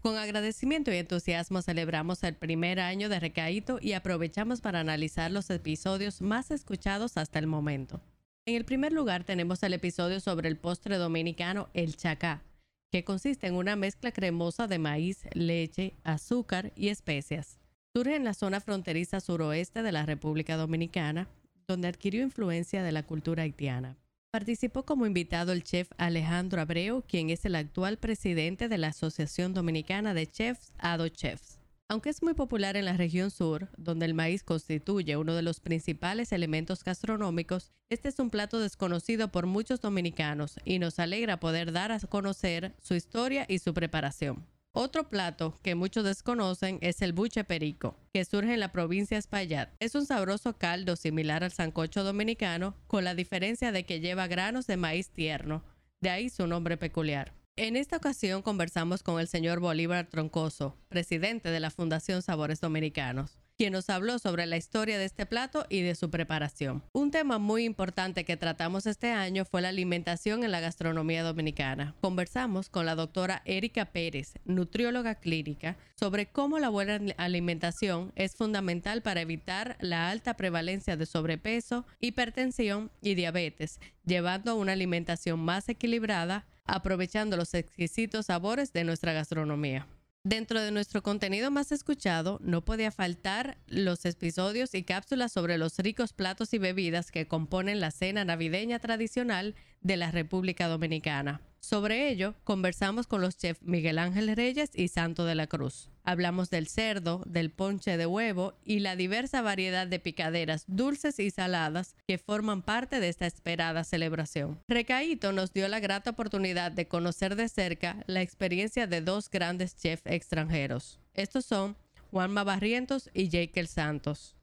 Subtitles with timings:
[0.00, 5.50] Con agradecimiento y entusiasmo celebramos el primer año de Recaíto y aprovechamos para analizar los
[5.50, 8.00] episodios más escuchados hasta el momento.
[8.46, 12.42] En el primer lugar tenemos el episodio sobre el postre dominicano El Chacá,
[12.90, 17.58] que consiste en una mezcla cremosa de maíz, leche, azúcar y especias.
[17.92, 21.28] Surge en la zona fronteriza suroeste de la República Dominicana,
[21.68, 23.98] donde adquirió influencia de la cultura haitiana.
[24.32, 29.54] Participó como invitado el chef Alejandro Abreu, quien es el actual presidente de la Asociación
[29.54, 31.58] Dominicana de Chefs, ADO Chefs.
[31.88, 35.58] Aunque es muy popular en la región sur, donde el maíz constituye uno de los
[35.58, 41.72] principales elementos gastronómicos, este es un plato desconocido por muchos dominicanos y nos alegra poder
[41.72, 44.46] dar a conocer su historia y su preparación.
[44.72, 49.18] Otro plato que muchos desconocen es el buche perico, que surge en la provincia de
[49.18, 49.70] Espaillat.
[49.80, 54.68] Es un sabroso caldo similar al sancocho dominicano, con la diferencia de que lleva granos
[54.68, 55.64] de maíz tierno,
[56.00, 57.34] de ahí su nombre peculiar.
[57.56, 63.39] En esta ocasión conversamos con el señor Bolívar Troncoso, presidente de la Fundación Sabores Dominicanos
[63.60, 66.82] quien nos habló sobre la historia de este plato y de su preparación.
[66.94, 71.94] Un tema muy importante que tratamos este año fue la alimentación en la gastronomía dominicana.
[72.00, 79.02] Conversamos con la doctora Erika Pérez, nutrióloga clínica, sobre cómo la buena alimentación es fundamental
[79.02, 85.68] para evitar la alta prevalencia de sobrepeso, hipertensión y diabetes, llevando a una alimentación más
[85.68, 89.86] equilibrada, aprovechando los exquisitos sabores de nuestra gastronomía.
[90.22, 95.78] Dentro de nuestro contenido más escuchado, no podía faltar los episodios y cápsulas sobre los
[95.78, 101.40] ricos platos y bebidas que componen la cena navideña tradicional de la República Dominicana.
[101.60, 105.90] Sobre ello, conversamos con los chefs Miguel Ángel Reyes y Santo de la Cruz.
[106.04, 111.30] Hablamos del cerdo, del ponche de huevo y la diversa variedad de picaderas dulces y
[111.30, 114.58] saladas que forman parte de esta esperada celebración.
[114.68, 119.76] Recaíto nos dio la grata oportunidad de conocer de cerca la experiencia de dos grandes
[119.76, 120.98] chefs extranjeros.
[121.12, 121.76] Estos son
[122.10, 124.34] Juanma Barrientos y Jekyll Santos.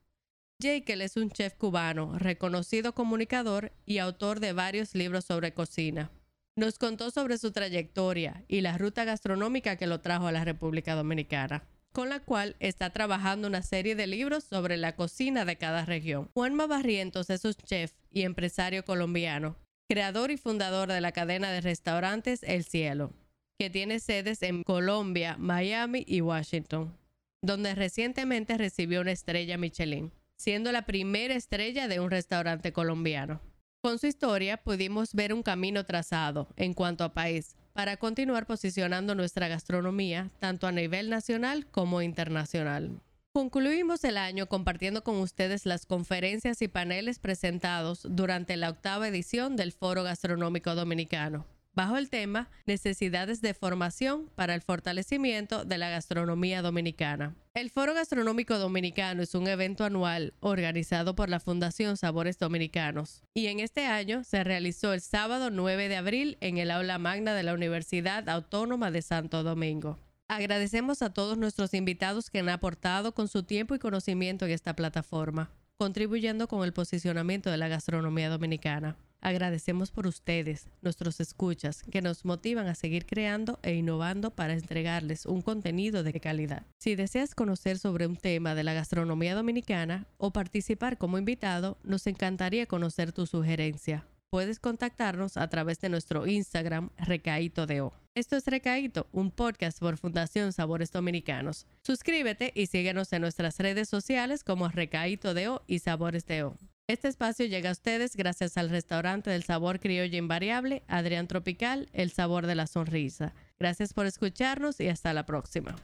[0.61, 6.11] Jekyll es un chef cubano, reconocido comunicador y autor de varios libros sobre cocina.
[6.57, 10.95] Nos contó sobre su trayectoria y la ruta gastronómica que lo trajo a la República
[10.95, 15.85] Dominicana, con la cual está trabajando una serie de libros sobre la cocina de cada
[15.85, 16.31] región.
[16.34, 19.56] Juanma Barrientos es un chef y empresario colombiano,
[19.88, 23.13] creador y fundador de la cadena de restaurantes El Cielo,
[23.59, 26.97] que tiene sedes en Colombia, Miami y Washington,
[27.44, 33.41] donde recientemente recibió una estrella Michelin, siendo la primera estrella de un restaurante colombiano.
[33.82, 39.14] Con su historia pudimos ver un camino trazado en cuanto a país para continuar posicionando
[39.14, 43.00] nuestra gastronomía tanto a nivel nacional como internacional.
[43.34, 49.56] Concluimos el año compartiendo con ustedes las conferencias y paneles presentados durante la octava edición
[49.56, 51.46] del Foro Gastronómico Dominicano,
[51.76, 57.36] bajo el tema Necesidades de formación para el fortalecimiento de la gastronomía dominicana.
[57.57, 63.47] El Foro Gastronómico Dominicano es un evento anual organizado por la Fundación Sabores Dominicanos y
[63.47, 67.41] en este año se realizó el sábado 9 de abril en el aula magna de
[67.41, 69.97] la Universidad Autónoma de Santo Domingo.
[70.28, 74.75] Agradecemos a todos nuestros invitados que han aportado con su tiempo y conocimiento en esta
[74.75, 78.97] plataforma, contribuyendo con el posicionamiento de la gastronomía dominicana.
[79.22, 85.25] Agradecemos por ustedes, nuestros escuchas, que nos motivan a seguir creando e innovando para entregarles
[85.25, 86.66] un contenido de calidad.
[86.79, 92.05] Si deseas conocer sobre un tema de la gastronomía dominicana o participar como invitado, nos
[92.07, 94.05] encantaría conocer tu sugerencia.
[94.29, 97.93] Puedes contactarnos a través de nuestro Instagram Recaito de O.
[98.13, 101.66] Esto es Recaito, un podcast por Fundación Sabores Dominicanos.
[101.81, 106.58] Suscríbete y síguenos en nuestras redes sociales como Recaito de O y Sabores de O.
[106.89, 112.11] Este espacio llega a ustedes gracias al restaurante del sabor criollo invariable, Adrián Tropical, el
[112.11, 113.34] sabor de la sonrisa.
[113.59, 115.75] Gracias por escucharnos y hasta la próxima.